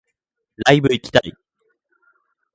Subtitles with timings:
[0.65, 1.31] ライブ行きたい